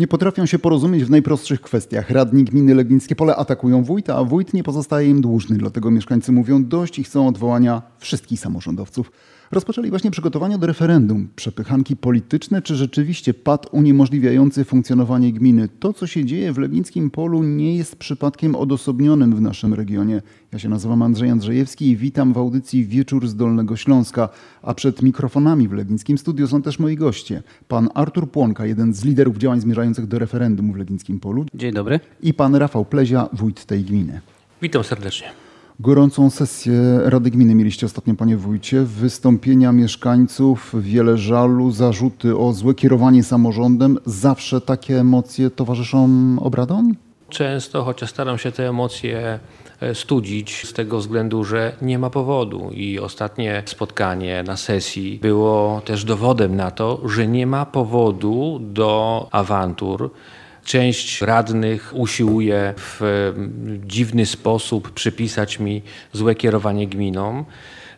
[0.00, 2.10] Nie potrafią się porozumieć w najprostszych kwestiach.
[2.10, 5.56] Radni gminy Legnickie Pole atakują wójta, a wójt nie pozostaje im dłużny.
[5.56, 9.12] Dlatego mieszkańcy mówią dość i chcą odwołania wszystkich samorządowców.
[9.52, 11.28] Rozpoczęli właśnie przygotowania do referendum.
[11.36, 15.68] Przepychanki polityczne czy rzeczywiście pad uniemożliwiający funkcjonowanie gminy?
[15.80, 20.22] To, co się dzieje w Legnickim Polu nie jest przypadkiem odosobnionym w naszym regionie.
[20.52, 24.28] Ja się nazywam Andrzej Andrzejewski i witam w audycji Wieczór z Dolnego Śląska.
[24.62, 27.42] A przed mikrofonami w Legnickim Studio są też moi goście.
[27.68, 31.46] Pan Artur Płonka, jeden z liderów działań zmierzających do referendum w Legnickim Polu.
[31.54, 32.00] Dzień dobry.
[32.22, 34.20] I pan Rafał Plezia, wójt tej gminy.
[34.62, 35.49] Witam serdecznie.
[35.82, 38.80] Gorącą sesję Rady Gminy mieliście ostatnio, panie wójcie.
[38.82, 43.98] Wystąpienia mieszkańców, wiele żalu, zarzuty o złe kierowanie samorządem.
[44.06, 46.08] Zawsze takie emocje towarzyszą
[46.40, 46.94] obradom?
[47.28, 49.38] Często, chociaż staram się te emocje
[49.80, 55.82] e, studzić z tego względu, że nie ma powodu i ostatnie spotkanie na sesji było
[55.84, 60.10] też dowodem na to, że nie ma powodu do awantur.
[60.70, 63.00] Część radnych usiłuje w
[63.86, 65.82] dziwny sposób przypisać mi
[66.12, 67.44] złe kierowanie gminą.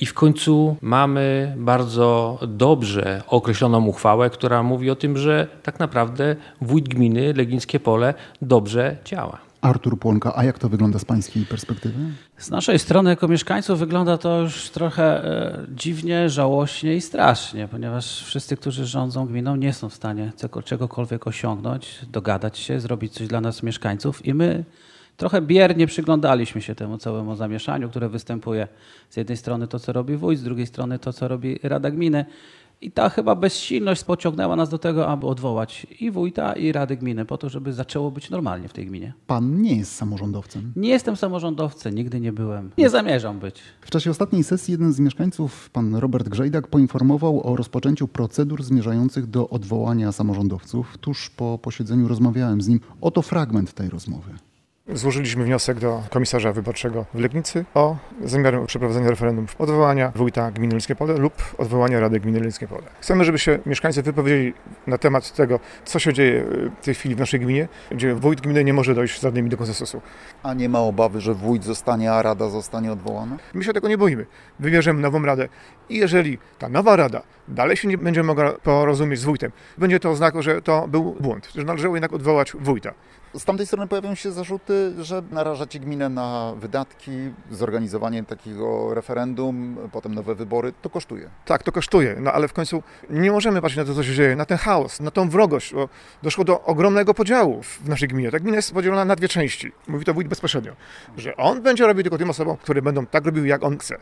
[0.00, 6.36] I w końcu mamy bardzo dobrze określoną uchwałę, która mówi o tym, że tak naprawdę
[6.60, 9.49] wójt gminy Legińskie Pole dobrze działa.
[9.60, 11.98] Artur Płonka, a jak to wygląda z Pańskiej perspektywy?
[12.36, 18.24] Z naszej strony, jako mieszkańców, wygląda to już trochę e, dziwnie, żałośnie i strasznie, ponieważ
[18.24, 20.32] wszyscy, którzy rządzą gminą, nie są w stanie
[20.64, 24.64] czegokolwiek osiągnąć, dogadać się, zrobić coś dla nas, mieszkańców, i my
[25.16, 28.68] trochę biernie przyglądaliśmy się temu całemu zamieszaniu, które występuje
[29.10, 32.24] z jednej strony to, co robi wójt, z drugiej strony to, co robi Rada Gminy.
[32.82, 37.24] I ta chyba bezsilność pociągnęła nas do tego, aby odwołać i wójta, i Rady Gminy,
[37.24, 39.12] po to, żeby zaczęło być normalnie w tej gminie.
[39.26, 40.72] Pan nie jest samorządowcem.
[40.76, 42.70] Nie jestem samorządowcem, nigdy nie byłem.
[42.78, 43.60] Nie zamierzam być.
[43.80, 49.26] W czasie ostatniej sesji jeden z mieszkańców, pan Robert Grzejdak, poinformował o rozpoczęciu procedur zmierzających
[49.26, 50.98] do odwołania samorządowców.
[50.98, 52.80] Tuż po posiedzeniu rozmawiałem z nim.
[53.00, 54.30] Oto fragment tej rozmowy.
[54.94, 60.96] Złożyliśmy wniosek do komisarza wyborczego w Legnicy o zamiar przeprowadzenia referendum odwołania wójta gminy Lińskie
[60.96, 62.82] Pole lub odwołania Rady Gminy Lińskie Pole.
[63.00, 64.54] Chcemy, żeby się mieszkańcy wypowiedzieli
[64.86, 66.44] na temat tego, co się dzieje
[66.80, 69.56] w tej chwili w naszej gminie, gdzie wójt gminy nie może dojść z żadnymi do
[69.56, 70.00] konsensusu.
[70.42, 73.36] A nie ma obawy, że wójt zostanie, a rada zostanie odwołana?
[73.54, 74.26] My się tego nie boimy.
[74.60, 75.48] Wybierzemy nową radę
[75.88, 80.10] i jeżeli ta nowa rada dalej się nie będzie mogła porozumieć z wójtem, będzie to
[80.10, 82.94] oznaką, że to był błąd, że należało jednak odwołać wójta.
[83.34, 87.10] Z tamtej strony pojawiają się zarzuty, że narażacie gminę na wydatki,
[87.50, 90.72] zorganizowanie takiego referendum, potem nowe wybory.
[90.82, 91.30] To kosztuje.
[91.44, 94.36] Tak, to kosztuje, no ale w końcu nie możemy patrzeć na to, co się dzieje,
[94.36, 95.74] na ten chaos, na tą wrogość.
[95.74, 95.88] Bo
[96.22, 98.30] doszło do ogromnego podziału w naszej gminie.
[98.30, 99.72] Ta gmina jest podzielona na dwie części.
[99.88, 100.72] Mówi to wójt bezpośrednio,
[101.16, 103.98] że on będzie robił tylko tym osobom, które będą tak robiły, jak on chce.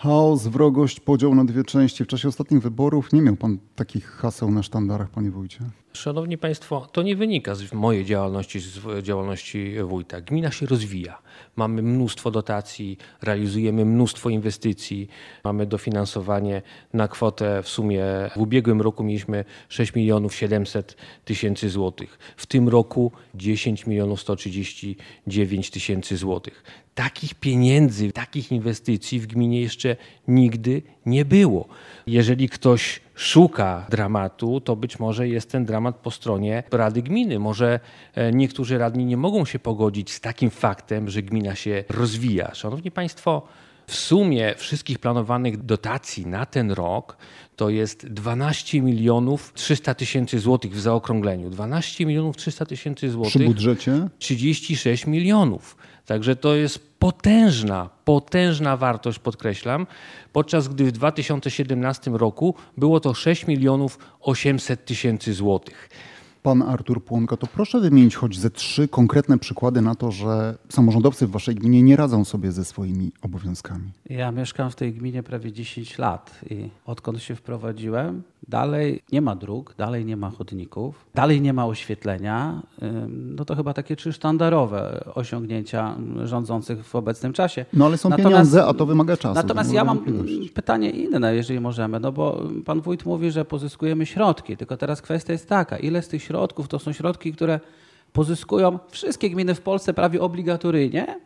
[0.00, 2.04] Chaos, wrogość, podział na dwie części.
[2.04, 5.60] W czasie ostatnich wyborów nie miał pan takich haseł na sztandarach, panie wójcie?
[5.92, 10.20] Szanowni Państwo, to nie wynika z mojej działalności, z działalności wójta.
[10.20, 11.18] Gmina się rozwija.
[11.56, 15.08] Mamy mnóstwo dotacji, realizujemy mnóstwo inwestycji,
[15.44, 16.62] mamy dofinansowanie
[16.92, 18.04] na kwotę w sumie
[18.36, 22.18] w ubiegłym roku mieliśmy 6 milionów 700 tysięcy złotych.
[22.36, 26.64] W tym roku 10 milionów 139 tysięcy złotych.
[26.94, 29.96] Takich pieniędzy, takich inwestycji w gminie jeszcze
[30.28, 31.68] nigdy nie było.
[32.06, 37.38] Jeżeli ktoś szuka dramatu, to być może jest ten dramat po stronie Rady Gminy.
[37.38, 37.80] Może
[38.14, 42.54] e, niektórzy radni nie mogą się pogodzić z takim faktem, że gmina się rozwija.
[42.54, 43.42] Szanowni Państwo,
[43.88, 47.16] w sumie wszystkich planowanych dotacji na ten rok
[47.56, 51.50] to jest 12 milionów 300 tysięcy złotych w zaokrągleniu.
[51.50, 53.32] 12 milionów 300 tysięcy złotych.
[53.32, 54.08] Przy budżecie?
[54.18, 55.76] 36 milionów.
[56.06, 59.86] Także to jest potężna, potężna wartość, podkreślam,
[60.32, 65.88] podczas gdy w 2017 roku było to 6 milionów 800 tysięcy złotych.
[66.48, 71.26] Pan Artur Płonka, to proszę wymienić choć ze trzy konkretne przykłady na to, że samorządowcy
[71.26, 73.90] w waszej gminie nie radzą sobie ze swoimi obowiązkami.
[74.10, 79.36] Ja mieszkam w tej gminie prawie 10 lat i odkąd się wprowadziłem, dalej nie ma
[79.36, 82.62] dróg, dalej nie ma chodników, dalej nie ma oświetlenia.
[83.08, 87.64] No to chyba takie trzy sztandarowe osiągnięcia rządzących w obecnym czasie.
[87.72, 89.34] No ale są natomiast, pieniądze, a to wymaga czasu.
[89.34, 89.98] Natomiast ja mam
[90.54, 95.32] pytanie inne, jeżeli możemy, no bo pan wójt mówi, że pozyskujemy środki, tylko teraz kwestia
[95.32, 97.60] jest taka, ile z tych środków to są środki, które
[98.12, 101.20] pozyskują wszystkie gminy w Polsce prawie obligatoryjnie,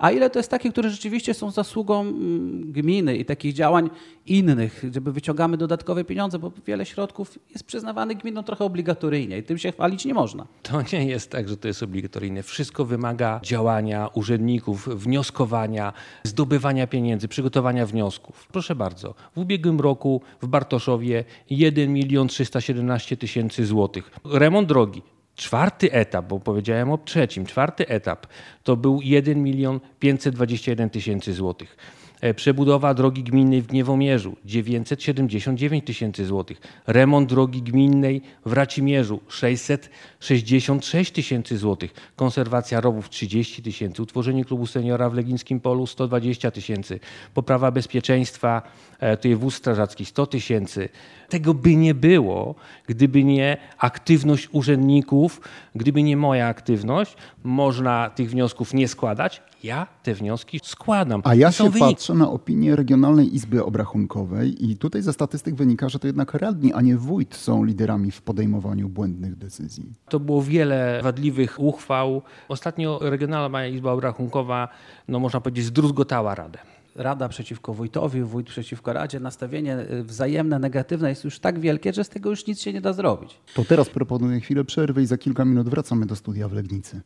[0.00, 3.90] a ile to jest takie, które rzeczywiście są zasługą mm, gminy i takich działań
[4.26, 9.58] innych, żeby wyciągamy dodatkowe pieniądze, bo wiele środków jest przyznawanych gminom trochę obligatoryjnie i tym
[9.58, 10.46] się chwalić nie można.
[10.62, 12.42] To nie jest tak, że to jest obligatoryjne.
[12.42, 15.92] Wszystko wymaga działania urzędników, wnioskowania,
[16.24, 18.48] zdobywania pieniędzy, przygotowania wniosków.
[18.52, 24.10] Proszę bardzo, w ubiegłym roku w Bartoszowie 1 milion 317 tysięcy złotych.
[24.24, 25.02] Remont drogi
[25.40, 28.26] Czwarty etap, bo powiedziałem o trzecim, czwarty etap
[28.64, 31.76] to był 1 milion 521 tysięcy złotych.
[32.20, 36.60] E, Przebudowa drogi gminnej w Gniewomierzu 979 tysięcy złotych.
[36.86, 41.94] Remont drogi gminnej w Racimierzu 666 tysięcy złotych.
[42.16, 44.02] Konserwacja rowów 30 tysięcy.
[44.02, 47.00] Utworzenie klubu seniora w Legińskim Polu 120 tysięcy.
[47.34, 48.62] Poprawa bezpieczeństwa,
[48.98, 50.88] e, tutaj wóz strażacki 100 tysięcy.
[51.28, 52.54] Tego by nie było,
[52.86, 55.40] gdyby nie aktywność urzędników,
[55.74, 57.16] gdyby nie moja aktywność.
[57.44, 59.42] Można tych wniosków nie składać.
[59.64, 61.20] Ja te wnioski składam.
[61.24, 61.94] A ja się wyniki.
[61.94, 66.72] patrzę na opinię Regionalnej Izby Obrachunkowej i tutaj ze statystyk wynika, że to jednak radni,
[66.72, 69.92] a nie wójt są liderami w podejmowaniu błędnych decyzji.
[70.08, 72.22] To było wiele wadliwych uchwał.
[72.48, 74.68] Ostatnio Regionalna Izba Obrachunkowa,
[75.08, 76.58] no można powiedzieć, zdruzgotała Radę.
[76.96, 82.04] Rada przeciwko wójtowi, wójt przeciwko radzie, nastawienie y, wzajemne, negatywne jest już tak wielkie, że
[82.04, 83.40] z tego już nic się nie da zrobić.
[83.54, 87.00] To teraz proponuję chwilę przerwy i za kilka minut wracamy do studia w Legnicy.